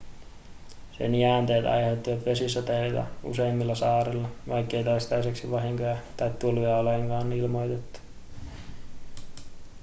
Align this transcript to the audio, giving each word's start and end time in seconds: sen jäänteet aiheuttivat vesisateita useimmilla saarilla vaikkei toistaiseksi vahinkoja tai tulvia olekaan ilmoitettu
sen 0.97 1.15
jäänteet 1.15 1.65
aiheuttivat 1.65 2.25
vesisateita 2.25 3.05
useimmilla 3.23 3.75
saarilla 3.75 4.29
vaikkei 4.47 4.83
toistaiseksi 4.83 5.51
vahinkoja 5.51 5.97
tai 6.17 6.31
tulvia 6.39 6.77
olekaan 6.77 7.33
ilmoitettu 7.33 7.99